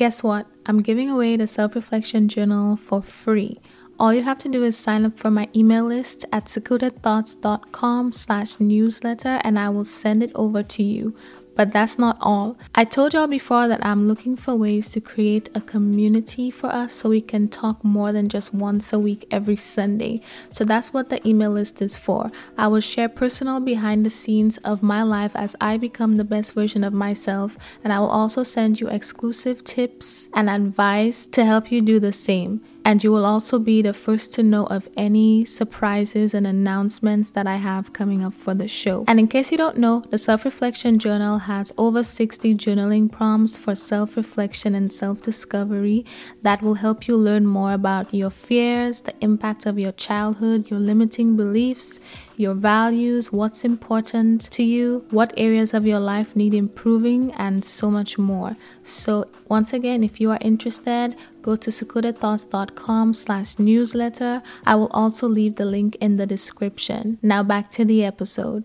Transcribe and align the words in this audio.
Guess 0.00 0.22
what? 0.22 0.46
I'm 0.64 0.80
giving 0.80 1.10
away 1.10 1.36
the 1.36 1.46
self 1.46 1.74
reflection 1.74 2.26
journal 2.26 2.74
for 2.74 3.02
free. 3.02 3.60
All 3.98 4.14
you 4.14 4.22
have 4.22 4.38
to 4.38 4.48
do 4.48 4.64
is 4.64 4.74
sign 4.74 5.04
up 5.04 5.18
for 5.18 5.30
my 5.30 5.46
email 5.54 5.84
list 5.84 6.24
at 6.32 6.46
secludedthoughts.com 6.46 8.12
slash 8.12 8.58
newsletter 8.58 9.42
and 9.44 9.58
I 9.58 9.68
will 9.68 9.84
send 9.84 10.22
it 10.22 10.32
over 10.34 10.62
to 10.62 10.82
you. 10.82 11.14
But 11.56 11.72
that's 11.72 11.98
not 11.98 12.16
all. 12.20 12.56
I 12.74 12.84
told 12.84 13.12
y'all 13.12 13.26
before 13.26 13.68
that 13.68 13.84
I'm 13.84 14.08
looking 14.08 14.36
for 14.36 14.54
ways 14.54 14.90
to 14.92 15.00
create 15.00 15.48
a 15.54 15.60
community 15.60 16.50
for 16.50 16.68
us 16.68 16.94
so 16.94 17.10
we 17.10 17.20
can 17.20 17.48
talk 17.48 17.84
more 17.84 18.12
than 18.12 18.28
just 18.28 18.54
once 18.54 18.92
a 18.92 18.98
week 18.98 19.26
every 19.30 19.56
Sunday. 19.56 20.22
So 20.50 20.64
that's 20.64 20.92
what 20.92 21.08
the 21.08 21.26
email 21.28 21.50
list 21.50 21.82
is 21.82 21.96
for. 21.96 22.30
I 22.56 22.68
will 22.68 22.80
share 22.80 23.08
personal 23.08 23.60
behind 23.60 24.06
the 24.06 24.10
scenes 24.10 24.58
of 24.58 24.82
my 24.82 25.02
life 25.02 25.36
as 25.36 25.54
I 25.60 25.76
become 25.76 26.16
the 26.16 26.24
best 26.24 26.54
version 26.54 26.84
of 26.84 26.92
myself, 26.92 27.58
and 27.84 27.92
I 27.92 28.00
will 28.00 28.08
also 28.08 28.42
send 28.42 28.80
you 28.80 28.88
exclusive 28.88 29.64
tips 29.64 30.28
and 30.34 30.48
advice 30.48 31.26
to 31.26 31.44
help 31.44 31.70
you 31.70 31.82
do 31.82 32.00
the 32.00 32.12
same 32.12 32.62
and 32.84 33.04
you 33.04 33.12
will 33.12 33.26
also 33.26 33.58
be 33.58 33.82
the 33.82 33.92
first 33.92 34.32
to 34.34 34.42
know 34.42 34.66
of 34.66 34.88
any 34.96 35.44
surprises 35.44 36.34
and 36.34 36.46
announcements 36.46 37.30
that 37.30 37.46
I 37.46 37.56
have 37.56 37.92
coming 37.92 38.24
up 38.24 38.34
for 38.34 38.54
the 38.54 38.68
show. 38.68 39.04
And 39.06 39.20
in 39.20 39.28
case 39.28 39.50
you 39.50 39.58
don't 39.58 39.78
know, 39.78 40.04
the 40.10 40.18
Self 40.18 40.44
Reflection 40.44 40.98
Journal 40.98 41.38
has 41.38 41.72
over 41.76 42.02
60 42.02 42.54
journaling 42.54 43.10
prompts 43.10 43.56
for 43.56 43.74
self 43.74 44.16
reflection 44.16 44.74
and 44.74 44.92
self 44.92 45.22
discovery 45.22 46.04
that 46.42 46.62
will 46.62 46.74
help 46.74 47.06
you 47.06 47.16
learn 47.16 47.46
more 47.46 47.72
about 47.72 48.14
your 48.14 48.30
fears, 48.30 49.02
the 49.02 49.14
impact 49.20 49.66
of 49.66 49.78
your 49.78 49.92
childhood, 49.92 50.70
your 50.70 50.80
limiting 50.80 51.36
beliefs 51.36 52.00
your 52.36 52.54
values, 52.54 53.32
what's 53.32 53.64
important 53.64 54.50
to 54.52 54.62
you, 54.62 55.04
what 55.10 55.32
areas 55.36 55.74
of 55.74 55.86
your 55.86 56.00
life 56.00 56.34
need 56.34 56.54
improving, 56.54 57.32
and 57.32 57.64
so 57.64 57.90
much 57.90 58.18
more. 58.18 58.56
So 58.84 59.26
once 59.48 59.72
again, 59.72 60.04
if 60.04 60.20
you 60.20 60.30
are 60.30 60.38
interested, 60.40 61.16
go 61.42 61.56
to 61.56 61.70
secludedthoughts.com 61.70 63.14
slash 63.14 63.58
newsletter. 63.58 64.42
I 64.66 64.74
will 64.74 64.90
also 64.92 65.28
leave 65.28 65.56
the 65.56 65.64
link 65.64 65.96
in 66.00 66.16
the 66.16 66.26
description. 66.26 67.18
Now 67.22 67.42
back 67.42 67.70
to 67.72 67.84
the 67.84 68.04
episode. 68.04 68.64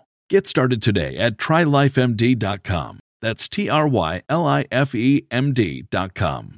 Get 0.31 0.47
started 0.47 0.81
today 0.81 1.17
at 1.17 1.35
trylifemd.com. 1.35 2.99
That's 3.21 3.49
T 3.49 3.69
R 3.69 3.85
Y 3.85 4.21
L 4.29 4.47
I 4.47 4.63
F 4.71 4.95
E 4.95 5.27
M 5.29 5.53
D.com. 5.53 6.57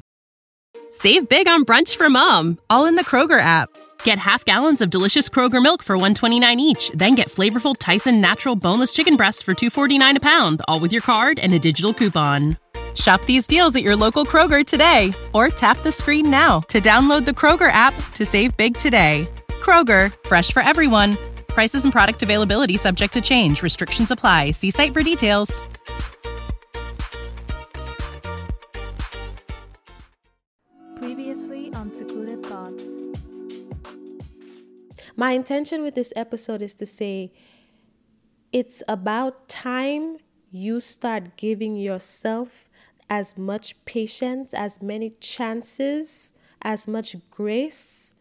Save 0.92 1.28
big 1.28 1.48
on 1.48 1.66
brunch 1.66 1.96
for 1.96 2.08
mom, 2.08 2.60
all 2.70 2.86
in 2.86 2.94
the 2.94 3.04
Kroger 3.04 3.40
app. 3.40 3.70
Get 4.04 4.20
half 4.20 4.46
gallons 4.46 4.84
of 4.84 4.92
delicious 4.92 5.28
Kroger 5.28 5.60
milk 5.60 5.82
for 5.82 5.96
129 5.96 6.60
each, 6.60 6.92
then 6.92 7.16
get 7.16 7.30
flavorful 7.30 7.76
Tyson 7.76 8.22
natural 8.22 8.56
boneless 8.56 8.94
chicken 8.94 9.16
breasts 9.16 9.42
for 9.42 9.56
249 9.56 10.18
a 10.18 10.20
pound, 10.20 10.62
all 10.68 10.80
with 10.80 10.92
your 10.94 11.02
card 11.02 11.40
and 11.40 11.52
a 11.56 11.58
digital 11.58 11.96
coupon. 11.96 12.60
Shop 12.94 13.26
these 13.26 13.48
deals 13.48 13.76
at 13.76 13.82
your 13.82 13.96
local 13.96 14.24
Kroger 14.24 14.64
today 14.64 15.16
or 15.34 15.50
tap 15.50 15.80
the 15.80 15.92
screen 15.92 16.30
now 16.30 16.60
to 16.68 16.80
download 16.80 17.26
the 17.26 17.32
Kroger 17.32 17.72
app 17.72 17.96
to 18.14 18.24
save 18.24 18.56
big 18.56 18.78
today. 18.78 19.28
Kroger, 19.64 20.14
fresh 20.28 20.52
for 20.52 20.62
everyone. 20.62 21.18
Prices 21.54 21.84
and 21.84 21.94
product 21.94 22.24
availability 22.24 22.78
subject 22.78 23.14
to 23.14 23.22
change. 23.22 23.62
Restrictions 23.62 24.10
apply. 24.10 24.50
See 24.52 24.72
site 24.72 24.92
for 24.92 25.04
details. 25.04 25.62
Previously 30.96 31.72
on 31.76 31.92
Secluded 31.92 32.44
Thoughts. 32.44 32.86
My 35.16 35.34
intention 35.34 35.84
with 35.84 35.94
this 35.94 36.12
episode 36.16 36.64
is 36.64 36.74
to 36.74 36.88
say 36.88 37.32
it's 38.52 38.82
about 38.88 39.48
time 39.48 40.18
you 40.50 40.80
start 40.80 41.38
giving 41.38 41.76
yourself 41.76 42.68
as 43.12 43.38
much 43.38 43.76
patience, 43.86 44.56
as 44.56 44.82
many 44.82 45.12
chances, 45.20 46.34
as 46.64 46.88
much 46.88 47.16
grace 47.30 48.16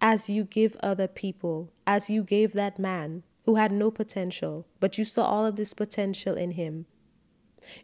as 0.00 0.28
you 0.28 0.44
give 0.44 0.76
other 0.82 1.08
people, 1.08 1.72
as 1.86 2.10
you 2.10 2.22
gave 2.22 2.52
that 2.52 2.78
man 2.78 3.22
who 3.44 3.54
had 3.54 3.72
no 3.72 3.90
potential, 3.90 4.66
but 4.80 4.98
you 4.98 5.04
saw 5.04 5.24
all 5.24 5.46
of 5.46 5.56
this 5.56 5.72
potential 5.72 6.34
in 6.34 6.52
him. 6.52 6.86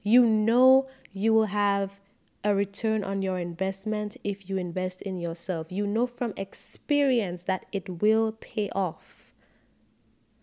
You 0.03 0.25
know 0.25 0.89
you 1.13 1.33
will 1.33 1.47
have 1.47 2.01
a 2.45 2.55
return 2.55 3.05
on 3.05 3.23
your 3.23 3.39
investment 3.39 4.17
if 4.25 4.49
you 4.49 4.57
invest 4.57 5.03
in 5.03 5.19
yourself. 5.19 5.71
You 5.71 5.87
know 5.87 6.07
from 6.07 6.35
experience 6.37 7.45
that 7.45 7.67
it 7.73 8.03
will 8.03 8.33
pay 8.33 8.69
off. 8.71 9.35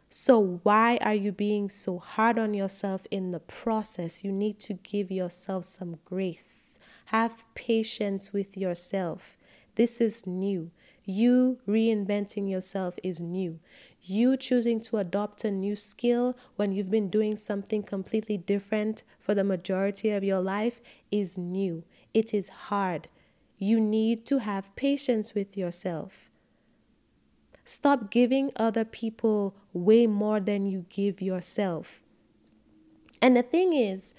So, 0.09 0.59
why 0.63 0.97
are 1.01 1.13
you 1.13 1.31
being 1.31 1.69
so 1.69 1.99
hard 1.99 2.39
on 2.39 2.55
yourself 2.55 3.05
in 3.11 3.31
the 3.31 3.39
process? 3.39 4.23
You 4.23 4.31
need 4.31 4.59
to 4.61 4.73
give 4.73 5.11
yourself 5.11 5.65
some 5.65 5.99
grace. 6.03 6.79
Have 7.05 7.45
patience 7.53 8.33
with 8.33 8.57
yourself. 8.57 9.37
This 9.75 10.01
is 10.01 10.25
new. 10.25 10.71
You 11.05 11.59
reinventing 11.67 12.49
yourself 12.49 12.95
is 13.03 13.19
new. 13.19 13.59
You 14.01 14.37
choosing 14.37 14.79
to 14.81 14.97
adopt 14.97 15.43
a 15.43 15.51
new 15.51 15.75
skill 15.75 16.37
when 16.55 16.71
you've 16.71 16.91
been 16.91 17.09
doing 17.09 17.35
something 17.35 17.83
completely 17.83 18.37
different 18.37 19.03
for 19.19 19.33
the 19.33 19.43
majority 19.43 20.11
of 20.11 20.23
your 20.23 20.39
life 20.39 20.81
is 21.11 21.37
new. 21.37 21.83
It 22.13 22.33
is 22.33 22.49
hard. 22.49 23.07
You 23.57 23.79
need 23.79 24.25
to 24.27 24.39
have 24.39 24.75
patience 24.75 25.35
with 25.35 25.57
yourself. 25.57 26.31
Stop 27.65 28.09
giving 28.09 28.51
other 28.55 28.85
people 28.85 29.55
way 29.73 30.07
more 30.07 30.39
than 30.39 30.65
you 30.65 30.85
give 30.89 31.21
yourself. 31.21 32.01
And 33.21 33.35
the 33.35 33.43
thing 33.43 33.73
is, 33.73 34.13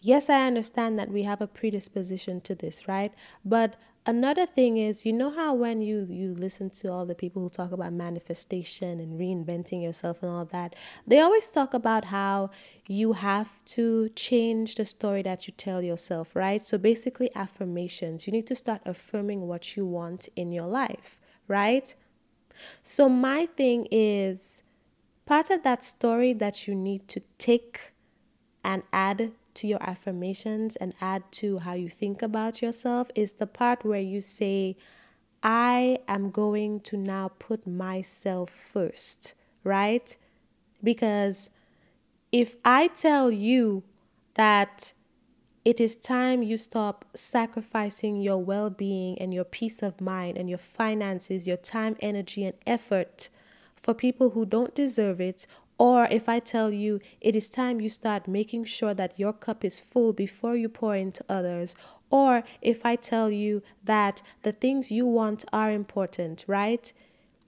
yes, 0.00 0.30
I 0.30 0.46
understand 0.46 0.98
that 0.98 1.10
we 1.10 1.24
have 1.24 1.40
a 1.40 1.46
predisposition 1.46 2.40
to 2.42 2.54
this, 2.54 2.86
right? 2.88 3.12
But 3.44 3.76
another 4.06 4.44
thing 4.44 4.76
is 4.76 5.06
you 5.06 5.12
know 5.12 5.30
how 5.30 5.54
when 5.54 5.80
you 5.80 6.06
you 6.10 6.34
listen 6.34 6.68
to 6.68 6.90
all 6.92 7.06
the 7.06 7.14
people 7.14 7.42
who 7.42 7.48
talk 7.48 7.72
about 7.72 7.92
manifestation 7.92 9.00
and 9.00 9.18
reinventing 9.18 9.82
yourself 9.82 10.22
and 10.22 10.30
all 10.30 10.44
that 10.44 10.74
they 11.06 11.20
always 11.20 11.50
talk 11.50 11.72
about 11.72 12.06
how 12.06 12.50
you 12.86 13.14
have 13.14 13.64
to 13.64 14.08
change 14.10 14.74
the 14.74 14.84
story 14.84 15.22
that 15.22 15.46
you 15.46 15.54
tell 15.56 15.82
yourself 15.82 16.36
right? 16.36 16.62
So 16.62 16.76
basically 16.76 17.30
affirmations. 17.34 18.26
You 18.26 18.32
need 18.32 18.46
to 18.48 18.54
start 18.54 18.82
affirming 18.84 19.46
what 19.46 19.76
you 19.76 19.86
want 19.86 20.28
in 20.36 20.52
your 20.52 20.66
life 20.66 21.18
right? 21.48 21.94
So 22.82 23.08
my 23.08 23.46
thing 23.46 23.88
is 23.90 24.62
part 25.26 25.50
of 25.50 25.62
that 25.62 25.82
story 25.82 26.32
that 26.34 26.68
you 26.68 26.74
need 26.74 27.08
to 27.08 27.20
take 27.38 27.92
and 28.62 28.82
add 28.92 29.32
to 29.54 29.66
your 29.66 29.82
affirmations 29.82 30.76
and 30.76 30.94
add 31.00 31.22
to 31.32 31.58
how 31.58 31.72
you 31.72 31.88
think 31.88 32.22
about 32.22 32.62
yourself 32.62 33.10
is 33.14 33.34
the 33.34 33.46
part 33.46 33.84
where 33.84 34.00
you 34.00 34.20
say, 34.20 34.76
I 35.42 35.98
am 36.08 36.30
going 36.30 36.80
to 36.80 36.96
now 36.96 37.28
put 37.38 37.66
myself 37.66 38.50
first, 38.50 39.34
right? 39.62 40.16
Because 40.82 41.50
if 42.32 42.56
I 42.64 42.88
tell 42.88 43.30
you 43.30 43.84
that 44.34 44.92
it 45.64 45.80
is 45.80 45.96
time 45.96 46.42
you 46.42 46.58
stop 46.58 47.04
sacrificing 47.14 48.20
your 48.20 48.38
well 48.38 48.70
being 48.70 49.18
and 49.18 49.32
your 49.32 49.44
peace 49.44 49.82
of 49.82 50.00
mind 50.00 50.36
and 50.36 50.48
your 50.48 50.58
finances, 50.58 51.46
your 51.46 51.56
time, 51.56 51.96
energy, 52.00 52.44
and 52.44 52.54
effort 52.66 53.28
for 53.74 53.94
people 53.94 54.30
who 54.30 54.44
don't 54.44 54.74
deserve 54.74 55.20
it 55.20 55.46
or 55.78 56.06
if 56.10 56.28
I 56.28 56.38
tell 56.38 56.70
you 56.70 57.00
it 57.20 57.34
is 57.34 57.48
time 57.48 57.80
you 57.80 57.88
start 57.88 58.28
making 58.28 58.64
sure 58.64 58.94
that 58.94 59.18
your 59.18 59.32
cup 59.32 59.64
is 59.64 59.80
full 59.80 60.12
before 60.12 60.56
you 60.56 60.68
pour 60.68 60.94
into 60.94 61.24
others, 61.28 61.74
or 62.10 62.44
if 62.62 62.84
I 62.86 62.96
tell 62.96 63.30
you 63.30 63.62
that 63.82 64.22
the 64.42 64.52
things 64.52 64.90
you 64.90 65.06
want 65.06 65.44
are 65.52 65.70
important, 65.70 66.44
right? 66.46 66.92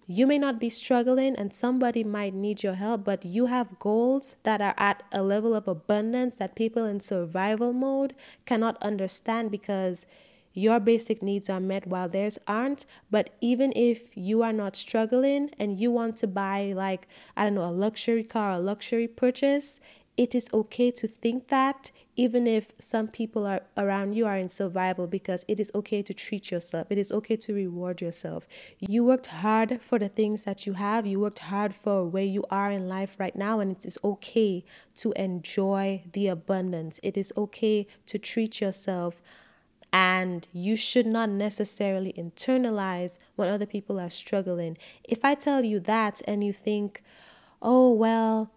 you 0.06 0.26
may 0.26 0.38
not 0.38 0.60
be 0.60 0.70
struggling 0.70 1.34
and 1.34 1.52
somebody 1.52 2.04
might 2.04 2.32
need 2.32 2.62
your 2.62 2.74
help, 2.74 3.04
but 3.04 3.24
you 3.24 3.46
have 3.46 3.78
goals 3.78 4.36
that 4.44 4.60
are 4.60 4.74
at 4.76 5.02
a 5.10 5.22
level 5.22 5.54
of 5.54 5.66
abundance 5.66 6.36
that 6.36 6.54
people 6.54 6.84
in 6.84 7.00
survival 7.00 7.72
mode 7.72 8.14
cannot 8.44 8.80
understand 8.80 9.50
because 9.50 10.06
your 10.56 10.80
basic 10.80 11.22
needs 11.22 11.50
are 11.50 11.60
met 11.60 11.86
while 11.86 12.08
theirs 12.08 12.38
aren't. 12.48 12.86
But 13.10 13.30
even 13.42 13.74
if 13.76 14.16
you 14.16 14.42
are 14.42 14.54
not 14.54 14.74
struggling 14.74 15.50
and 15.58 15.78
you 15.78 15.90
want 15.90 16.16
to 16.18 16.26
buy, 16.26 16.72
like, 16.74 17.06
I 17.36 17.44
don't 17.44 17.54
know, 17.54 17.66
a 17.66 17.70
luxury 17.70 18.24
car, 18.24 18.52
a 18.52 18.58
luxury 18.58 19.06
purchase, 19.06 19.80
it 20.16 20.34
is 20.34 20.48
okay 20.54 20.90
to 20.92 21.06
think 21.06 21.48
that 21.48 21.92
even 22.16 22.46
if 22.46 22.72
some 22.78 23.06
people 23.06 23.46
are 23.46 23.60
around 23.76 24.14
you 24.14 24.24
are 24.24 24.38
in 24.38 24.48
survival 24.48 25.06
because 25.06 25.44
it 25.46 25.60
is 25.60 25.70
okay 25.74 26.00
to 26.00 26.14
treat 26.14 26.50
yourself. 26.50 26.86
It 26.88 26.96
is 26.96 27.12
okay 27.12 27.36
to 27.36 27.52
reward 27.52 28.00
yourself. 28.00 28.48
You 28.80 29.04
worked 29.04 29.26
hard 29.26 29.82
for 29.82 29.98
the 29.98 30.08
things 30.08 30.44
that 30.44 30.66
you 30.66 30.72
have. 30.72 31.06
You 31.06 31.20
worked 31.20 31.40
hard 31.40 31.74
for 31.74 32.06
where 32.06 32.24
you 32.24 32.46
are 32.50 32.70
in 32.70 32.88
life 32.88 33.16
right 33.18 33.36
now 33.36 33.60
and 33.60 33.70
it 33.70 33.84
is 33.84 33.98
okay 34.02 34.64
to 34.94 35.12
enjoy 35.12 36.04
the 36.10 36.28
abundance. 36.28 36.98
It 37.02 37.18
is 37.18 37.30
okay 37.36 37.86
to 38.06 38.18
treat 38.18 38.62
yourself 38.62 39.20
and 39.96 40.48
you 40.52 40.76
should 40.76 41.06
not 41.06 41.30
necessarily 41.30 42.12
internalize 42.12 43.18
when 43.36 43.48
other 43.48 43.66
people 43.66 43.98
are 43.98 44.10
struggling 44.10 44.76
if 45.04 45.24
i 45.24 45.34
tell 45.34 45.64
you 45.64 45.78
that 45.80 46.20
and 46.26 46.44
you 46.44 46.52
think 46.52 47.02
oh 47.62 47.90
well 47.92 48.50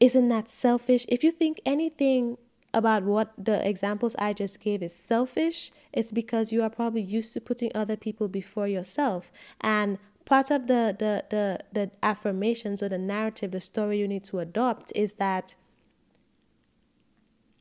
isn't 0.00 0.28
that 0.28 0.48
selfish? 0.48 1.06
If 1.08 1.24
you 1.24 1.30
think 1.30 1.60
anything 1.64 2.36
about 2.72 3.04
what 3.04 3.32
the 3.38 3.66
examples 3.66 4.16
I 4.18 4.32
just 4.32 4.60
gave 4.60 4.82
is 4.82 4.94
selfish, 4.94 5.70
it's 5.92 6.10
because 6.10 6.52
you 6.52 6.62
are 6.62 6.70
probably 6.70 7.02
used 7.02 7.32
to 7.34 7.40
putting 7.40 7.70
other 7.74 7.96
people 7.96 8.28
before 8.28 8.66
yourself. 8.66 9.30
And 9.60 9.98
part 10.24 10.50
of 10.50 10.66
the 10.66 10.96
the 10.98 11.24
the, 11.30 11.60
the 11.72 11.90
affirmations 12.02 12.82
or 12.82 12.88
the 12.88 12.98
narrative, 12.98 13.52
the 13.52 13.60
story 13.60 13.98
you 13.98 14.08
need 14.08 14.24
to 14.24 14.40
adopt 14.40 14.92
is 14.94 15.14
that 15.14 15.54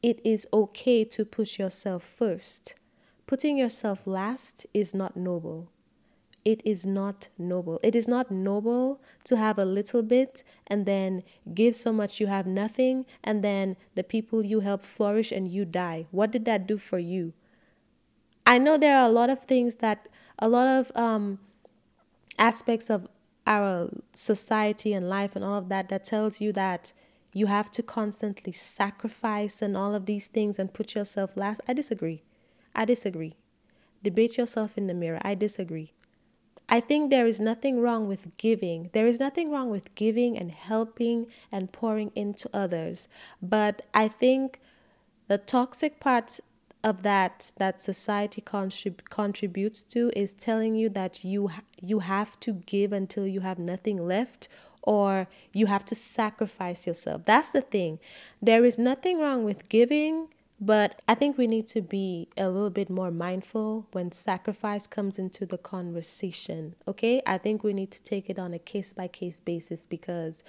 it 0.02 0.20
is 0.26 0.48
okay 0.52 1.06
to 1.06 1.24
put 1.24 1.58
yourself 1.58 2.04
first. 2.04 2.76
Putting 3.26 3.58
yourself 3.58 4.06
last 4.06 4.66
is 4.74 4.94
not 4.94 5.16
noble 5.16 5.70
it 6.46 6.62
is 6.66 6.86
not 6.86 7.30
noble. 7.38 7.80
It 7.84 7.96
is 7.96 8.08
not 8.08 8.30
noble 8.30 9.02
to 9.26 9.38
have 9.38 9.58
a 9.58 9.66
little 9.66 10.02
bit 10.02 10.44
and 10.68 10.86
then 10.86 11.24
give 11.54 11.76
so 11.76 11.94
much 11.94 12.20
you 12.20 12.28
have 12.28 12.46
nothing, 12.46 13.06
and 13.24 13.44
then 13.44 13.78
the 13.96 14.04
people 14.04 14.46
you 14.46 14.60
help 14.60 14.82
flourish 14.82 15.32
and 15.32 15.50
you 15.50 15.66
die. 15.66 16.08
What 16.12 16.32
did 16.32 16.46
that 16.46 16.68
do 16.68 16.78
for 16.78 17.00
you? 17.00 17.34
I 18.46 18.58
know 18.58 18.78
there 18.78 18.98
are 18.98 19.08
a 19.08 19.12
lot 19.12 19.30
of 19.30 19.44
things 19.44 19.78
that, 19.78 20.10
a 20.38 20.50
lot 20.50 20.68
of 20.68 20.92
um, 20.96 21.40
aspects 22.38 22.90
of 22.90 23.08
our 23.48 23.90
society 24.12 24.94
and 24.94 25.08
life 25.08 25.36
and 25.36 25.46
all 25.46 25.58
of 25.58 25.70
that 25.70 25.90
that 25.90 26.04
tells 26.04 26.42
you 26.42 26.52
that 26.54 26.92
you 27.34 27.46
have 27.48 27.72
to 27.72 27.82
constantly 27.82 28.52
sacrifice 28.52 29.62
and 29.62 29.78
all 29.78 29.96
of 29.96 30.06
these 30.06 30.28
things 30.28 30.60
and 30.60 30.74
put 30.74 30.94
yourself 30.94 31.38
last. 31.38 31.62
I 31.68 31.74
disagree. 31.74 32.24
I 32.76 32.86
disagree. 32.86 33.36
Debate 34.04 34.38
yourself 34.38 34.78
in 34.78 34.88
the 34.88 34.94
mirror. 34.94 35.20
I 35.22 35.36
disagree. 35.36 35.94
I 36.70 36.80
think 36.80 37.10
there 37.10 37.28
is 37.28 37.40
nothing 37.40 37.80
wrong 37.80 38.08
with 38.08 38.36
giving. 38.38 38.90
There 38.94 39.08
is 39.08 39.20
nothing 39.20 39.52
wrong 39.52 39.70
with 39.70 39.94
giving 39.96 40.38
and 40.38 40.52
helping 40.52 41.28
and 41.52 41.72
pouring 41.72 42.12
into 42.16 42.50
others. 42.54 43.08
But 43.42 43.84
I 43.94 44.08
think 44.08 44.60
the 45.28 45.38
toxic 45.38 46.00
part 46.00 46.40
of 46.84 47.02
that 47.04 47.54
that 47.58 47.80
society 47.80 48.42
contrib- 48.42 49.06
contributes 49.10 49.84
to 49.84 50.12
is 50.16 50.34
telling 50.34 50.76
you 50.76 50.90
that 50.90 51.24
you 51.24 51.48
ha- 51.48 51.62
you 51.82 52.00
have 52.00 52.40
to 52.42 52.54
give 52.54 52.92
until 52.92 53.26
you 53.26 53.40
have 53.40 53.58
nothing 53.58 54.06
left 54.06 54.50
or 54.82 55.28
you 55.54 55.68
have 55.68 55.86
to 55.86 55.96
sacrifice 55.96 56.86
yourself. 56.86 57.24
That's 57.24 57.52
the 57.52 57.62
thing. 57.62 58.00
There 58.42 58.66
is 58.66 58.78
nothing 58.78 59.20
wrong 59.20 59.46
with 59.46 59.70
giving 59.70 60.28
but 60.60 61.02
I 61.08 61.16
think 61.16 61.38
we 61.38 61.48
need 61.48 61.68
to 61.68 61.82
be 61.82 62.30
a 62.38 62.50
little 62.50 62.70
bit 62.70 62.90
more 62.90 63.12
mindful 63.12 63.88
when 63.92 64.12
sacrifice 64.12 64.88
comes 64.88 65.20
into 65.20 65.46
the 65.46 65.58
conversation. 65.58 66.76
Okay. 66.88 67.22
I 67.26 67.38
think 67.38 67.64
we 67.64 67.74
need 67.74 67.92
to 67.92 68.02
take 68.02 68.30
it 68.30 68.40
on 68.40 68.54
a 68.54 68.60
case 68.60 68.94
by 68.94 69.08
case 69.08 69.40
basis 69.40 69.86
because 69.86 70.44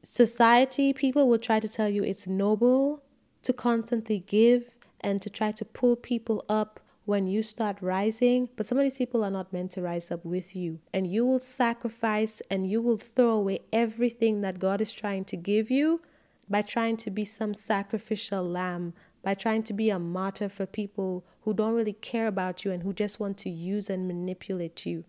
society, 0.00 0.92
people 0.92 1.28
will 1.28 1.38
try 1.38 1.60
to 1.60 1.68
tell 1.68 1.88
you 1.88 2.02
it's 2.02 2.26
noble 2.26 3.02
to 3.42 3.52
constantly 3.52 4.18
give 4.18 4.76
and 5.00 5.22
to 5.22 5.30
try 5.30 5.52
to 5.52 5.64
pull 5.64 5.94
people 5.94 6.44
up 6.48 6.80
when 7.04 7.28
you 7.28 7.40
start 7.40 7.78
rising, 7.80 8.48
but 8.56 8.66
some 8.66 8.76
of 8.78 8.82
these 8.82 8.98
people 8.98 9.22
are 9.22 9.30
not 9.30 9.52
meant 9.52 9.70
to 9.70 9.80
rise 9.80 10.10
up 10.10 10.24
with 10.24 10.56
you. 10.56 10.80
And 10.92 11.06
you 11.06 11.24
will 11.24 11.38
sacrifice 11.38 12.42
and 12.50 12.68
you 12.68 12.82
will 12.82 12.96
throw 12.96 13.30
away 13.30 13.60
everything 13.72 14.40
that 14.40 14.58
God 14.58 14.80
is 14.80 14.92
trying 14.92 15.24
to 15.26 15.36
give 15.36 15.70
you 15.70 16.00
by 16.48 16.62
trying 16.62 16.96
to 16.98 17.10
be 17.10 17.24
some 17.24 17.54
sacrificial 17.54 18.42
lamb, 18.44 18.94
by 19.22 19.34
trying 19.34 19.62
to 19.64 19.72
be 19.72 19.90
a 19.90 19.98
martyr 19.98 20.48
for 20.48 20.66
people 20.66 21.24
who 21.42 21.52
don't 21.52 21.74
really 21.74 21.92
care 21.92 22.26
about 22.26 22.64
you 22.64 22.70
and 22.70 22.82
who 22.82 22.92
just 22.92 23.18
want 23.18 23.36
to 23.38 23.50
use 23.50 23.90
and 23.90 24.06
manipulate 24.06 24.86
you. 24.86 25.04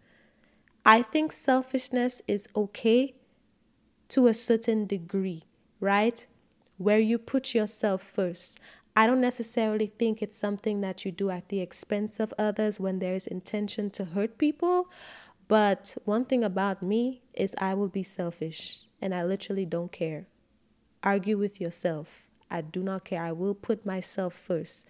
I 0.86 1.02
think 1.02 1.32
selfishness 1.32 2.22
is 2.28 2.48
okay 2.56 3.14
to 4.10 4.28
a 4.28 4.34
certain 4.34 4.86
degree, 4.88 5.44
right? 5.80 6.26
Where 6.78 7.00
you 7.00 7.18
put 7.18 7.54
yourself 7.54 8.02
first. 8.02 8.60
I 8.96 9.06
don't 9.06 9.22
necessarily 9.22 9.88
think 9.88 10.22
it's 10.22 10.38
something 10.38 10.82
that 10.82 11.06
you 11.06 11.12
do 11.12 11.30
at 11.30 11.50
the 11.50 11.60
expense 11.60 12.20
of 12.20 12.34
others 12.40 12.80
when 12.80 13.00
there 13.00 13.14
is 13.14 13.28
intention 13.28 13.92
to 13.92 14.06
hurt 14.06 14.38
people. 14.40 14.90
But 15.48 15.96
one 16.06 16.26
thing 16.26 16.44
about 16.44 16.82
me 16.82 17.22
is 17.36 17.56
I 17.60 17.74
will 17.76 17.90
be 17.90 18.04
selfish 18.04 18.82
and 19.02 19.14
I 19.14 19.24
literally 19.24 19.66
don't 19.66 19.92
care. 19.92 20.28
Argue 21.04 21.38
with 21.38 21.62
yourself. 21.62 22.28
I 22.50 22.62
do 22.62 22.84
not 22.84 23.06
care. 23.06 23.22
I 23.22 23.32
will 23.32 23.56
put 23.56 23.86
myself 23.86 24.34
first. 24.34 24.88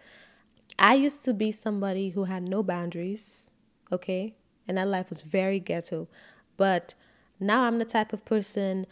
I 0.78 0.96
used 0.96 1.24
to 1.26 1.34
be 1.34 1.52
somebody 1.52 2.10
who 2.10 2.26
had 2.26 2.44
no 2.44 2.62
boundaries, 2.62 3.50
okay? 3.92 4.36
And 4.68 4.78
that 4.78 4.88
life 4.88 5.10
was 5.10 5.22
very 5.22 5.60
ghetto. 5.60 6.08
But 6.56 6.94
now 7.40 7.64
I'm 7.64 7.80
the 7.80 7.86
type 7.86 8.14
of 8.14 8.26
person 8.26 8.86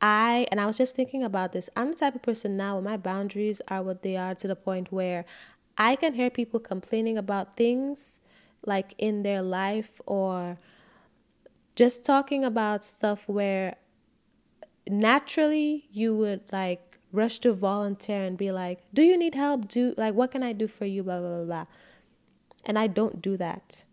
I, 0.00 0.46
and 0.50 0.60
I 0.60 0.66
was 0.66 0.78
just 0.78 0.96
thinking 0.96 1.22
about 1.22 1.52
this, 1.52 1.68
I'm 1.76 1.90
the 1.90 1.94
type 1.94 2.14
of 2.14 2.22
person 2.22 2.56
now 2.56 2.74
where 2.74 2.82
my 2.82 2.96
boundaries 2.96 3.60
are 3.68 3.82
what 3.82 4.02
they 4.02 4.16
are 4.16 4.34
to 4.34 4.48
the 4.48 4.56
point 4.56 4.90
where 4.90 5.24
I 5.76 5.96
can 5.96 6.14
hear 6.14 6.30
people 6.30 6.60
complaining 6.60 7.18
about 7.18 7.54
things 7.54 8.20
like 8.64 8.94
in 8.98 9.22
their 9.22 9.42
life 9.42 10.00
or 10.06 10.58
just 11.74 12.04
talking 12.04 12.44
about 12.44 12.84
stuff 12.84 13.28
where 13.28 13.76
naturally 14.88 15.88
you 15.90 16.16
would 16.16 16.42
like 16.52 16.98
rush 17.12 17.38
to 17.40 17.52
volunteer 17.52 18.24
and 18.24 18.38
be 18.38 18.52
like, 18.52 18.80
"Do 18.94 19.02
you 19.02 19.16
need 19.16 19.34
help? 19.34 19.68
Do 19.68 19.94
like 19.96 20.14
what 20.14 20.30
can 20.30 20.42
I 20.42 20.52
do 20.52 20.68
for 20.68 20.86
you?" 20.86 21.02
blah 21.02 21.20
blah 21.20 21.36
blah. 21.38 21.44
blah. 21.44 21.66
And 22.64 22.78
I 22.78 22.86
don't 22.86 23.22
do 23.22 23.36
that. 23.36 23.84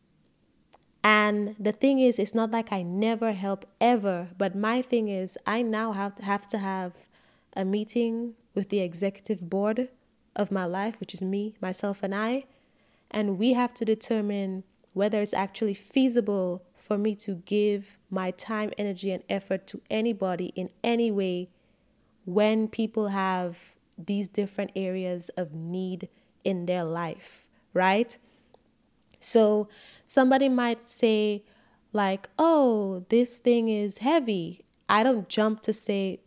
And 1.04 1.56
the 1.58 1.72
thing 1.72 2.00
is, 2.00 2.20
it's 2.20 2.36
not 2.36 2.52
like 2.52 2.72
I 2.72 2.82
never 2.82 3.32
help 3.32 3.66
ever, 3.80 4.30
but 4.38 4.56
my 4.56 4.82
thing 4.82 5.08
is, 5.08 5.38
I 5.46 5.62
now 5.62 5.94
have 5.94 6.16
to 6.16 6.24
have 6.26 6.48
to 6.48 6.58
have 6.58 7.08
a 7.56 7.64
meeting 7.64 8.34
with 8.54 8.70
the 8.70 8.80
executive 8.80 9.50
board 9.50 9.88
of 10.36 10.52
my 10.52 10.66
life, 10.66 11.00
which 11.00 11.14
is 11.14 11.22
me, 11.22 11.56
myself, 11.62 12.04
and 12.04 12.14
I, 12.14 12.46
and 13.10 13.40
we 13.40 13.54
have 13.54 13.74
to 13.76 13.86
determine 13.86 14.64
whether 14.98 15.22
it's 15.22 15.34
actually 15.34 15.76
feasible 15.76 16.64
for 16.76 16.98
me 16.98 17.14
to 17.14 17.36
give 17.46 18.00
my 18.10 18.32
time, 18.32 18.72
energy, 18.80 19.12
and 19.12 19.22
effort 19.30 19.68
to 19.68 19.80
anybody 19.92 20.48
in 20.56 20.72
any 20.84 21.12
way 21.12 21.48
when 22.26 22.68
people 22.68 23.10
have 23.10 23.76
these 23.96 24.28
different 24.28 24.72
areas 24.76 25.30
of 25.38 25.54
need 25.54 26.10
in 26.44 26.66
their 26.66 26.84
life, 26.84 27.48
right? 27.76 28.18
So 29.20 29.70
somebody 30.04 30.50
might 30.50 30.82
say, 30.82 31.44
like, 31.94 32.28
oh, 32.40 33.06
this 33.10 33.38
thing 33.38 33.70
is 33.70 34.00
heavy. 34.00 34.66
I 34.90 35.04
don't 35.04 35.30
jump 35.30 35.62
to 35.62 35.74
say, 35.74 36.22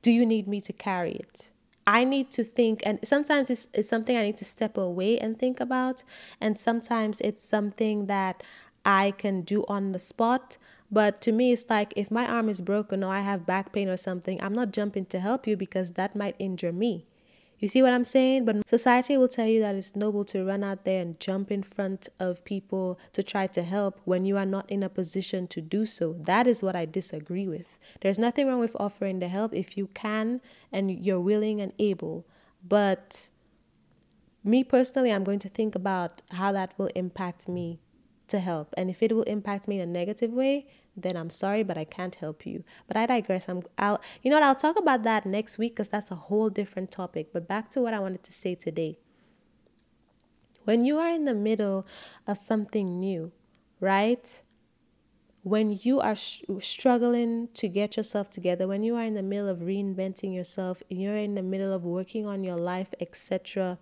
do 0.00 0.10
you 0.10 0.24
need 0.24 0.48
me 0.48 0.62
to 0.62 0.72
carry 0.72 1.12
it? 1.12 1.50
I 1.86 2.04
need 2.04 2.30
to 2.32 2.44
think, 2.44 2.82
and 2.84 2.98
sometimes 3.02 3.50
it's, 3.50 3.68
it's 3.74 3.88
something 3.88 4.16
I 4.16 4.22
need 4.22 4.36
to 4.38 4.44
step 4.44 4.76
away 4.76 5.18
and 5.18 5.38
think 5.38 5.60
about, 5.60 6.04
and 6.40 6.58
sometimes 6.58 7.20
it's 7.20 7.44
something 7.44 8.06
that 8.06 8.42
I 8.84 9.12
can 9.12 9.42
do 9.42 9.64
on 9.68 9.92
the 9.92 9.98
spot. 9.98 10.58
But 10.90 11.20
to 11.22 11.32
me, 11.32 11.52
it's 11.52 11.66
like 11.68 11.92
if 11.96 12.10
my 12.10 12.26
arm 12.26 12.48
is 12.48 12.60
broken 12.60 13.04
or 13.04 13.12
I 13.12 13.20
have 13.20 13.46
back 13.46 13.72
pain 13.72 13.88
or 13.88 13.96
something, 13.96 14.42
I'm 14.42 14.54
not 14.54 14.72
jumping 14.72 15.06
to 15.06 15.20
help 15.20 15.46
you 15.46 15.56
because 15.56 15.92
that 15.92 16.16
might 16.16 16.36
injure 16.38 16.72
me. 16.72 17.06
You 17.60 17.68
see 17.68 17.82
what 17.82 17.92
I'm 17.92 18.06
saying? 18.06 18.46
But 18.46 18.66
society 18.66 19.18
will 19.18 19.28
tell 19.28 19.46
you 19.46 19.60
that 19.60 19.74
it's 19.74 19.94
noble 19.94 20.24
to 20.26 20.44
run 20.44 20.64
out 20.64 20.84
there 20.84 21.02
and 21.02 21.20
jump 21.20 21.50
in 21.50 21.62
front 21.62 22.08
of 22.18 22.42
people 22.44 22.98
to 23.12 23.22
try 23.22 23.46
to 23.48 23.62
help 23.62 24.00
when 24.04 24.24
you 24.24 24.38
are 24.38 24.46
not 24.46 24.68
in 24.70 24.82
a 24.82 24.88
position 24.88 25.46
to 25.48 25.60
do 25.60 25.84
so. 25.84 26.14
That 26.18 26.46
is 26.46 26.62
what 26.62 26.74
I 26.74 26.86
disagree 26.86 27.46
with. 27.46 27.78
There's 28.00 28.18
nothing 28.18 28.46
wrong 28.48 28.60
with 28.60 28.74
offering 28.80 29.20
the 29.20 29.28
help 29.28 29.54
if 29.54 29.76
you 29.76 29.88
can 29.88 30.40
and 30.72 30.90
you're 31.04 31.20
willing 31.20 31.60
and 31.60 31.74
able. 31.78 32.26
But 32.66 33.28
me 34.42 34.64
personally, 34.64 35.12
I'm 35.12 35.24
going 35.24 35.38
to 35.40 35.50
think 35.50 35.74
about 35.74 36.22
how 36.30 36.52
that 36.52 36.72
will 36.78 36.90
impact 36.94 37.46
me 37.46 37.78
to 38.28 38.38
help. 38.38 38.72
And 38.78 38.88
if 38.88 39.02
it 39.02 39.12
will 39.12 39.24
impact 39.24 39.68
me 39.68 39.80
in 39.80 39.82
a 39.82 39.92
negative 39.92 40.32
way, 40.32 40.66
then 41.02 41.16
I'm 41.16 41.30
sorry, 41.30 41.62
but 41.62 41.76
I 41.78 41.84
can't 41.84 42.14
help 42.14 42.46
you. 42.46 42.64
But 42.86 42.96
I 42.96 43.06
digress. 43.06 43.48
I'm 43.48 43.62
I'll 43.78 44.00
you 44.22 44.30
know 44.30 44.36
what 44.36 44.42
I'll 44.42 44.54
talk 44.54 44.78
about 44.78 45.02
that 45.04 45.26
next 45.26 45.58
week 45.58 45.74
because 45.74 45.88
that's 45.88 46.10
a 46.10 46.16
whole 46.16 46.50
different 46.50 46.90
topic. 46.90 47.32
But 47.32 47.48
back 47.48 47.70
to 47.70 47.80
what 47.80 47.94
I 47.94 47.98
wanted 47.98 48.22
to 48.24 48.32
say 48.32 48.54
today. 48.54 48.98
When 50.64 50.84
you 50.84 50.98
are 50.98 51.08
in 51.08 51.24
the 51.24 51.34
middle 51.34 51.86
of 52.26 52.38
something 52.38 53.00
new, 53.00 53.32
right? 53.80 54.42
When 55.42 55.78
you 55.82 56.00
are 56.00 56.14
sh- 56.14 56.42
struggling 56.60 57.48
to 57.54 57.66
get 57.66 57.96
yourself 57.96 58.28
together, 58.28 58.68
when 58.68 58.84
you 58.84 58.94
are 58.94 59.04
in 59.04 59.14
the 59.14 59.22
middle 59.22 59.48
of 59.48 59.60
reinventing 59.60 60.34
yourself, 60.34 60.82
you're 60.90 61.16
in 61.16 61.34
the 61.34 61.42
middle 61.42 61.72
of 61.72 61.82
working 61.82 62.26
on 62.26 62.44
your 62.44 62.56
life, 62.56 62.92
etc 63.00 63.78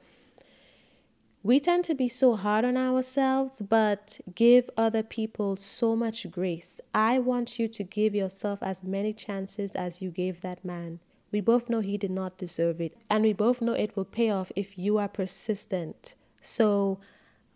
we 1.43 1.61
tend 1.61 1.85
to 1.85 1.95
be 1.95 2.09
so 2.09 2.35
hard 2.35 2.65
on 2.65 2.77
ourselves, 2.77 3.63
but 3.63 4.21
give 4.35 4.69
other 4.77 5.03
people 5.03 5.57
so 5.57 5.95
much 5.95 6.31
grace. 6.31 6.81
I 6.93 7.19
want 7.19 7.59
you 7.59 7.69
to 7.69 7.85
give 7.85 8.15
yourself 8.15 8.59
as 8.63 8.83
many 8.83 9.13
chances 9.13 9.73
as 9.73 10.03
you 10.03 10.11
gave 10.11 10.41
that 10.41 10.65
man. 10.65 10.99
We 11.31 11.41
both 11.41 11.69
know 11.69 11.81
he 11.81 11.97
did 11.97 12.11
not 12.11 12.39
deserve 12.39 12.81
it, 12.81 12.97
and 13.09 13.23
we 13.23 13.33
both 13.33 13.63
know 13.63 13.73
it 13.73 13.97
will 13.97 14.05
pay 14.05 14.31
off 14.31 14.51
if 14.57 14.79
you 14.79 14.99
are 14.99 15.09
persistent. 15.09 16.15
So 16.41 16.99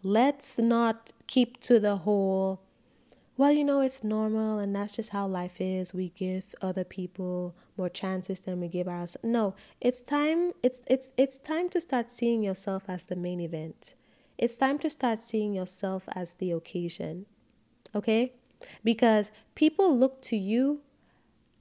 let's 0.03 0.59
not 0.59 1.13
keep 1.27 1.61
to 1.61 1.81
the 1.81 1.97
whole 1.99 2.62
well, 3.43 3.51
you 3.51 3.65
know, 3.65 3.81
it's 3.81 4.05
normal 4.05 4.61
and 4.61 4.73
that's 4.73 4.95
just 4.95 5.11
how 5.11 5.27
life 5.27 5.61
is. 5.61 5.93
We 5.93 6.11
give 6.11 6.55
other 6.63 6.85
people 6.85 7.57
more 7.77 7.89
chances 7.89 8.43
than 8.43 8.61
we 8.61 8.69
give 8.69 8.87
ourselves. 8.87 9.25
No, 9.25 9.57
it's 9.81 10.01
time 10.01 10.53
it's 10.63 10.81
it's 10.87 11.13
it's 11.17 11.39
time 11.39 11.69
to 11.71 11.81
start 11.81 12.09
seeing 12.09 12.45
yourself 12.45 12.85
as 12.87 13.07
the 13.07 13.17
main 13.17 13.41
event. 13.41 13.95
It's 14.39 14.57
time 14.57 14.79
to 14.79 14.89
start 14.89 15.19
seeing 15.19 15.55
yourself 15.55 16.09
as 16.15 16.35
the 16.35 16.53
occasion. 16.53 17.27
Okay? 17.97 18.35
Because 18.85 19.33
people 19.57 19.99
look 19.99 20.23
to 20.23 20.37
you 20.37 20.83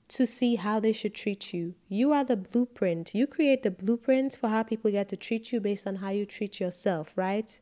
to 0.09 0.27
see 0.27 0.57
how 0.57 0.79
they 0.79 0.93
should 0.93 1.15
treat 1.15 1.51
you. 1.51 1.73
You 1.89 2.13
are 2.13 2.23
the 2.23 2.37
blueprint. 2.37 3.15
You 3.15 3.25
create 3.25 3.63
the 3.63 3.71
blueprint 3.71 4.35
for 4.35 4.49
how 4.49 4.61
people 4.61 4.91
get 4.91 5.09
to 5.09 5.17
treat 5.17 5.51
you 5.51 5.59
based 5.59 5.87
on 5.87 5.95
how 5.95 6.09
you 6.09 6.27
treat 6.27 6.59
yourself, 6.59 7.13
right? 7.15 7.59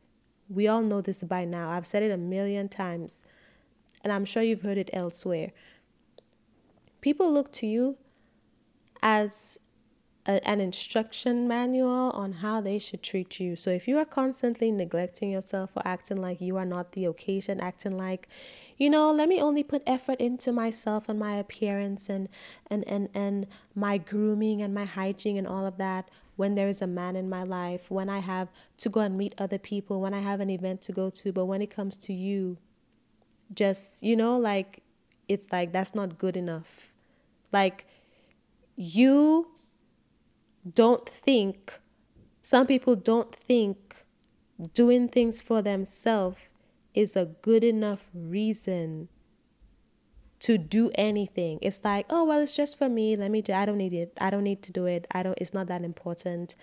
We 0.50 0.68
all 0.68 0.82
know 0.82 1.00
this 1.00 1.24
by 1.24 1.46
now. 1.46 1.70
I've 1.70 1.86
said 1.86 2.04
it 2.04 2.12
a 2.12 2.18
million 2.18 2.68
times 2.68 3.24
and 4.04 4.14
I'm 4.14 4.26
sure 4.26 4.44
you've 4.44 4.62
heard 4.62 4.78
it 4.78 4.90
elsewhere. 4.94 5.52
People 7.02 7.32
look 7.32 7.52
to 7.54 7.68
you 7.68 7.98
as 9.02 9.58
a, 10.26 10.48
an 10.48 10.62
instruction 10.62 11.48
manual 11.48 12.12
on 12.12 12.34
how 12.34 12.62
they 12.62 12.78
should 12.78 13.02
treat 13.02 13.40
you. 13.40 13.56
So 13.56 13.72
if 13.72 13.88
you 13.88 13.98
are 13.98 14.06
constantly 14.06 14.72
neglecting 14.72 15.32
yourself 15.32 15.72
or 15.76 15.82
acting 15.86 16.18
like 16.18 16.42
you 16.42 16.58
are 16.58 16.66
not 16.66 16.92
the 16.92 17.06
occasion, 17.06 17.60
acting 17.60 17.98
like, 17.98 18.28
you 18.78 18.90
know, 18.90 19.12
let 19.12 19.28
me 19.30 19.42
only 19.42 19.64
put 19.64 19.82
effort 19.88 20.20
into 20.20 20.52
myself 20.52 21.10
and 21.10 21.20
my 21.20 21.36
appearance 21.36 22.10
and 22.10 22.30
and 22.70 22.88
and 22.88 23.10
and 23.14 23.48
my 23.76 23.98
grooming 23.98 24.62
and 24.62 24.74
my 24.74 24.86
hygiene 24.86 25.38
and 25.38 25.48
all 25.48 25.66
of 25.66 25.78
that 25.78 26.10
when 26.36 26.56
there 26.56 26.70
is 26.70 26.82
a 26.82 26.88
man 26.88 27.18
in 27.18 27.30
my 27.30 27.44
life, 27.44 27.92
when 27.92 28.10
I 28.10 28.20
have 28.20 28.48
to 28.78 28.88
go 28.88 29.02
and 29.02 29.18
meet 29.18 29.36
other 29.38 29.58
people, 29.58 30.00
when 30.00 30.14
I 30.14 30.22
have 30.22 30.40
an 30.40 30.50
event 30.50 30.82
to 30.84 30.94
go 30.94 31.10
to, 31.10 31.34
but 31.34 31.48
when 31.48 31.62
it 31.62 31.70
comes 31.70 31.98
to 31.98 32.14
you, 32.14 32.58
just 33.54 34.04
you 34.04 34.16
know 34.16 34.38
like 34.38 34.84
it's 35.28 35.52
like 35.52 35.72
that's 35.72 35.96
not 35.96 36.18
good 36.18 36.38
enough 36.38 36.94
like 37.52 37.86
you 38.76 39.48
don't 40.76 41.08
think 41.10 41.80
some 42.42 42.66
people 42.68 42.96
don't 42.96 43.34
think 43.34 44.06
doing 44.74 45.08
things 45.08 45.42
for 45.42 45.62
themselves 45.62 46.50
is 46.94 47.16
a 47.16 47.26
good 47.26 47.64
enough 47.64 48.10
reason 48.14 49.08
to 50.40 50.58
do 50.58 50.90
anything. 50.96 51.60
It's 51.62 51.84
like, 51.84 52.06
oh 52.10 52.24
well, 52.24 52.40
it's 52.40 52.56
just 52.56 52.78
for 52.78 52.90
me. 52.90 53.16
Let 53.16 53.32
me 53.32 53.42
do. 53.42 53.54
I 53.54 53.66
don't 53.66 53.78
need 53.78 53.94
it. 53.94 54.14
I 54.20 54.30
don't 54.30 54.44
need 54.44 54.62
to 54.64 54.72
do 54.72 54.86
it. 54.86 55.06
I 55.12 55.24
don't. 55.24 55.38
It's 55.40 55.54
not 55.54 55.68
that 55.68 55.82
important. 55.82 56.56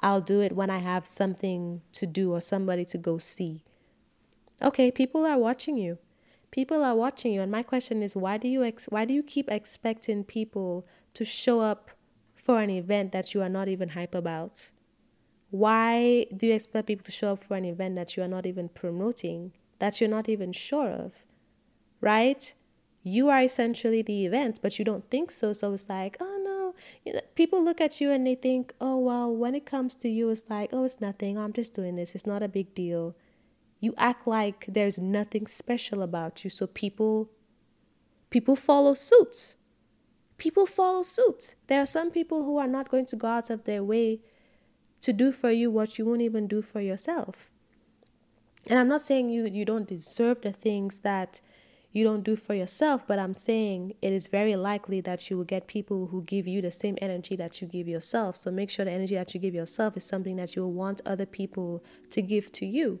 I'll 0.00 0.20
do 0.20 0.40
it 0.40 0.52
when 0.52 0.70
I 0.70 0.78
have 0.78 1.06
something 1.06 1.82
to 1.92 2.06
do 2.06 2.32
or 2.32 2.40
somebody 2.40 2.84
to 2.86 2.98
go 2.98 3.18
see. 3.18 3.64
Okay, 4.62 4.90
people 4.90 5.26
are 5.26 5.38
watching 5.38 5.76
you 5.76 5.98
people 6.56 6.82
are 6.82 6.96
watching 6.96 7.32
you. 7.34 7.42
And 7.42 7.52
my 7.52 7.62
question 7.62 8.02
is 8.02 8.16
why 8.16 8.38
do 8.38 8.48
you 8.48 8.64
ex- 8.64 8.86
why 8.86 9.04
do 9.04 9.14
you 9.14 9.22
keep 9.22 9.48
expecting 9.50 10.24
people 10.24 10.86
to 11.14 11.24
show 11.24 11.60
up 11.60 11.90
for 12.34 12.60
an 12.60 12.70
event 12.70 13.12
that 13.12 13.34
you 13.34 13.42
are 13.42 13.48
not 13.48 13.68
even 13.68 13.90
hype 13.90 14.14
about? 14.14 14.70
Why 15.50 16.26
do 16.34 16.46
you 16.48 16.54
expect 16.54 16.88
people 16.88 17.04
to 17.04 17.12
show 17.12 17.34
up 17.34 17.44
for 17.44 17.56
an 17.56 17.66
event 17.66 17.94
that 17.96 18.16
you 18.16 18.22
are 18.22 18.28
not 18.36 18.46
even 18.46 18.68
promoting 18.70 19.52
that 19.78 20.00
you're 20.00 20.16
not 20.18 20.28
even 20.30 20.50
sure 20.52 20.88
of? 20.88 21.24
Right? 22.00 22.54
You 23.02 23.28
are 23.28 23.42
essentially 23.42 24.00
the 24.02 24.24
event 24.24 24.58
but 24.62 24.78
you 24.78 24.84
don't 24.84 25.08
think 25.10 25.30
so. 25.30 25.52
So 25.52 25.74
it's 25.74 25.90
like 25.90 26.16
oh 26.20 26.40
no. 26.42 26.74
You 27.04 27.12
know, 27.14 27.20
people 27.34 27.62
look 27.62 27.82
at 27.82 28.00
you 28.00 28.10
and 28.10 28.26
they 28.26 28.34
think 28.34 28.72
oh 28.80 28.98
well 28.98 29.30
when 29.36 29.54
it 29.54 29.66
comes 29.66 29.94
to 29.96 30.08
you 30.08 30.30
it's 30.30 30.44
like 30.48 30.70
oh 30.72 30.84
it's 30.84 31.02
nothing. 31.02 31.36
Oh, 31.36 31.42
I'm 31.42 31.52
just 31.52 31.74
doing 31.74 31.96
this. 31.96 32.14
It's 32.14 32.26
not 32.26 32.42
a 32.42 32.48
big 32.48 32.74
deal 32.74 33.14
you 33.80 33.94
act 33.96 34.26
like 34.26 34.66
there's 34.68 34.98
nothing 34.98 35.46
special 35.46 36.02
about 36.02 36.44
you. 36.44 36.50
So 36.50 36.66
people 36.66 37.30
people 38.30 38.56
follow 38.56 38.94
suit 38.94 39.54
people 40.38 40.66
follow 40.66 41.02
suit 41.02 41.54
there 41.68 41.80
are 41.80 41.86
some 41.86 42.10
people 42.10 42.44
who 42.44 42.58
are 42.58 42.66
not 42.66 42.88
going 42.88 43.06
to 43.06 43.16
go 43.16 43.28
out 43.28 43.50
of 43.50 43.64
their 43.64 43.82
way 43.82 44.20
to 45.00 45.12
do 45.12 45.30
for 45.32 45.50
you 45.50 45.70
what 45.70 45.98
you 45.98 46.04
won't 46.04 46.22
even 46.22 46.46
do 46.48 46.62
for 46.62 46.80
yourself. 46.80 47.50
And 48.68 48.78
i'm 48.78 48.88
not 48.88 49.02
saying 49.02 49.30
you 49.30 49.46
you 49.46 49.64
don't 49.64 49.86
deserve 49.86 50.42
the 50.42 50.52
things 50.52 51.00
that 51.00 51.40
you 51.92 52.04
don't 52.04 52.24
do 52.24 52.36
for 52.36 52.52
yourself 52.52 53.06
but 53.06 53.18
i'm 53.18 53.32
saying 53.32 53.94
it 54.02 54.12
is 54.12 54.26
very 54.26 54.56
likely 54.56 55.00
that 55.00 55.30
you 55.30 55.36
will 55.38 55.44
get 55.44 55.66
people 55.66 56.08
who 56.08 56.22
give 56.22 56.46
you 56.46 56.60
the 56.60 56.72
same 56.72 56.98
energy 57.00 57.36
that 57.36 57.62
you 57.62 57.68
give 57.68 57.88
yourself. 57.88 58.36
So 58.36 58.50
make 58.50 58.70
sure 58.70 58.84
the 58.84 58.90
energy 58.90 59.14
that 59.14 59.32
you 59.34 59.40
give 59.40 59.54
yourself 59.54 59.96
is 59.96 60.04
something 60.04 60.36
that 60.36 60.56
you 60.56 60.62
will 60.62 60.72
want 60.72 61.00
other 61.06 61.26
people 61.26 61.84
to 62.10 62.20
give 62.20 62.50
to 62.52 62.66
you 62.66 63.00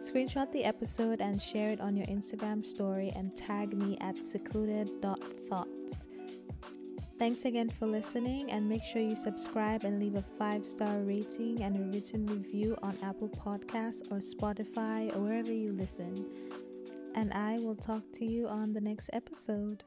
Screenshot 0.00 0.50
the 0.52 0.64
episode 0.64 1.20
and 1.20 1.42
share 1.42 1.70
it 1.70 1.80
on 1.80 1.96
your 1.96 2.06
Instagram 2.06 2.64
story 2.64 3.12
and 3.16 3.34
tag 3.34 3.76
me 3.76 3.98
at 4.00 4.24
secluded.thoughts. 4.24 6.08
Thanks 7.18 7.44
again 7.44 7.68
for 7.68 7.86
listening 7.86 8.52
and 8.52 8.68
make 8.68 8.84
sure 8.84 9.02
you 9.02 9.16
subscribe 9.16 9.82
and 9.82 9.98
leave 9.98 10.14
a 10.14 10.22
five 10.38 10.64
star 10.64 11.00
rating 11.00 11.64
and 11.64 11.76
a 11.76 11.80
written 11.80 12.26
review 12.26 12.76
on 12.80 12.96
Apple 13.02 13.28
Podcasts 13.28 14.02
or 14.12 14.18
Spotify 14.18 15.12
or 15.16 15.18
wherever 15.18 15.52
you 15.52 15.72
listen. 15.72 16.26
And 17.16 17.32
I 17.32 17.58
will 17.58 17.74
talk 17.74 18.04
to 18.14 18.24
you 18.24 18.46
on 18.46 18.74
the 18.74 18.80
next 18.80 19.10
episode. 19.12 19.82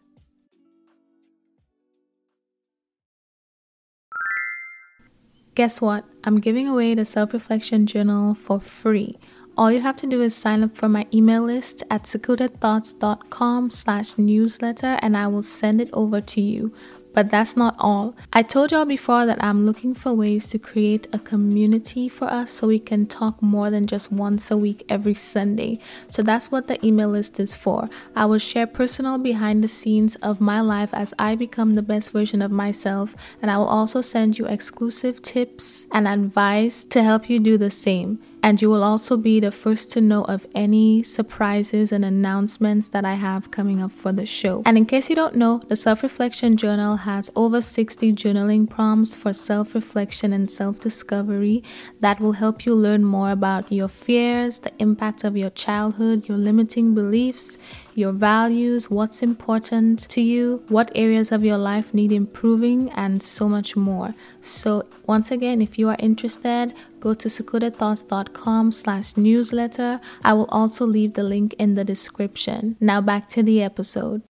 Guess 5.55 5.79
what? 5.79 6.03
I'm 6.25 6.41
giving 6.41 6.67
away 6.67 6.95
the 6.95 7.05
self 7.05 7.31
reflection 7.31 7.85
journal 7.85 8.35
for 8.35 8.59
free 8.59 9.17
all 9.57 9.71
you 9.71 9.81
have 9.81 9.95
to 9.97 10.07
do 10.07 10.21
is 10.21 10.35
sign 10.35 10.63
up 10.63 10.75
for 10.75 10.87
my 10.87 11.05
email 11.13 11.43
list 11.43 11.83
at 11.89 12.03
secludedthoughts.com 12.03 13.69
slash 13.69 14.17
newsletter 14.17 14.97
and 15.01 15.17
I 15.17 15.27
will 15.27 15.43
send 15.43 15.81
it 15.81 15.89
over 15.93 16.21
to 16.21 16.41
you. 16.41 16.73
But 17.13 17.29
that's 17.29 17.57
not 17.57 17.75
all. 17.77 18.15
I 18.31 18.41
told 18.41 18.71
y'all 18.71 18.85
before 18.85 19.25
that 19.25 19.43
I'm 19.43 19.65
looking 19.65 19.93
for 19.93 20.13
ways 20.13 20.49
to 20.51 20.59
create 20.59 21.07
a 21.11 21.19
community 21.19 22.07
for 22.07 22.25
us 22.25 22.51
so 22.51 22.67
we 22.67 22.79
can 22.79 23.05
talk 23.05 23.41
more 23.41 23.69
than 23.69 23.85
just 23.85 24.11
once 24.11 24.49
a 24.49 24.55
week 24.55 24.85
every 24.87 25.13
Sunday. 25.13 25.79
So 26.07 26.21
that's 26.21 26.51
what 26.51 26.67
the 26.67 26.83
email 26.85 27.09
list 27.09 27.37
is 27.39 27.53
for. 27.53 27.89
I 28.15 28.25
will 28.25 28.39
share 28.39 28.65
personal 28.65 29.17
behind 29.17 29.61
the 29.61 29.67
scenes 29.67 30.15
of 30.17 30.39
my 30.39 30.61
life 30.61 30.93
as 30.93 31.13
I 31.19 31.35
become 31.35 31.75
the 31.75 31.81
best 31.81 32.13
version 32.13 32.41
of 32.41 32.51
myself, 32.51 33.13
and 33.41 33.51
I 33.51 33.57
will 33.57 33.67
also 33.67 33.99
send 33.99 34.39
you 34.39 34.45
exclusive 34.45 35.21
tips 35.21 35.87
and 35.91 36.07
advice 36.07 36.85
to 36.85 37.03
help 37.03 37.29
you 37.29 37.39
do 37.39 37.57
the 37.57 37.71
same. 37.71 38.19
And 38.43 38.61
you 38.61 38.69
will 38.69 38.83
also 38.83 39.17
be 39.17 39.39
the 39.39 39.51
first 39.51 39.91
to 39.91 40.01
know 40.01 40.23
of 40.25 40.47
any 40.55 41.03
surprises 41.03 41.91
and 41.91 42.03
announcements 42.03 42.87
that 42.89 43.05
I 43.05 43.13
have 43.13 43.51
coming 43.51 43.81
up 43.81 43.91
for 43.91 44.11
the 44.11 44.25
show. 44.25 44.63
And 44.65 44.77
in 44.77 44.85
case 44.85 45.09
you 45.09 45.15
don't 45.15 45.35
know, 45.35 45.61
the 45.67 45.75
Self 45.75 46.03
Reflection 46.03 46.57
Journal 46.57 46.97
has 46.97 47.29
over 47.35 47.61
60 47.61 48.13
journaling 48.13 48.69
prompts 48.69 49.15
for 49.15 49.33
self 49.33 49.75
reflection 49.75 50.33
and 50.33 50.49
self 50.49 50.79
discovery 50.79 51.63
that 51.99 52.19
will 52.19 52.33
help 52.33 52.65
you 52.65 52.73
learn 52.73 53.03
more 53.03 53.31
about 53.31 53.71
your 53.71 53.87
fears, 53.87 54.59
the 54.59 54.71
impact 54.79 55.23
of 55.23 55.37
your 55.37 55.49
childhood, 55.51 56.27
your 56.27 56.37
limiting 56.37 56.93
beliefs 56.93 57.57
your 57.93 58.11
values, 58.11 58.89
what's 58.89 59.21
important 59.21 59.99
to 60.09 60.21
you, 60.21 60.63
what 60.69 60.91
areas 60.95 61.31
of 61.31 61.43
your 61.43 61.57
life 61.57 61.93
need 61.93 62.11
improving, 62.11 62.89
and 62.91 63.21
so 63.21 63.49
much 63.49 63.75
more. 63.75 64.13
So 64.41 64.83
once 65.05 65.31
again, 65.31 65.61
if 65.61 65.77
you 65.77 65.89
are 65.89 65.97
interested, 65.99 66.73
go 67.01 67.13
to 67.13 67.27
secludedthoughts.com 67.27 68.71
slash 68.71 69.17
newsletter. 69.17 69.99
I 70.23 70.33
will 70.33 70.45
also 70.45 70.85
leave 70.85 71.13
the 71.13 71.23
link 71.23 71.53
in 71.59 71.73
the 71.73 71.83
description. 71.83 72.77
Now 72.79 73.01
back 73.01 73.27
to 73.29 73.43
the 73.43 73.61
episode. 73.61 74.21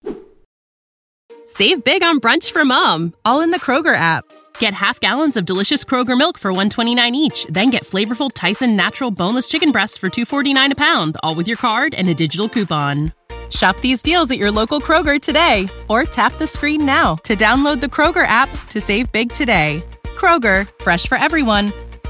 Save 1.44 1.84
big 1.84 2.02
on 2.02 2.18
brunch 2.18 2.50
for 2.50 2.64
mom, 2.64 3.14
all 3.24 3.40
in 3.40 3.50
the 3.50 3.60
Kroger 3.60 3.94
app. 3.94 4.24
Get 4.58 4.74
half 4.74 5.00
gallons 5.00 5.36
of 5.36 5.44
delicious 5.44 5.84
Kroger 5.84 6.16
milk 6.16 6.38
for 6.38 6.52
129 6.52 7.14
each, 7.14 7.46
then 7.46 7.70
get 7.70 7.84
flavorful 7.84 8.30
Tyson 8.32 8.76
natural 8.76 9.10
boneless 9.10 9.48
chicken 9.48 9.72
breasts 9.72 9.98
for 9.98 10.08
249 10.08 10.72
a 10.72 10.74
pound, 10.74 11.16
all 11.22 11.34
with 11.34 11.48
your 11.48 11.56
card 11.56 11.94
and 11.94 12.08
a 12.08 12.14
digital 12.14 12.48
coupon. 12.48 13.12
Shop 13.50 13.78
these 13.80 14.02
deals 14.02 14.30
at 14.30 14.38
your 14.38 14.50
local 14.50 14.80
Kroger 14.80 15.20
today 15.20 15.68
or 15.88 16.04
tap 16.04 16.34
the 16.34 16.46
screen 16.46 16.86
now 16.86 17.16
to 17.16 17.36
download 17.36 17.80
the 17.80 17.86
Kroger 17.86 18.26
app 18.26 18.48
to 18.68 18.80
save 18.80 19.12
big 19.12 19.32
today. 19.32 19.82
Kroger, 20.16 20.68
fresh 20.82 21.06
for 21.06 21.18
everyone. 21.18 21.72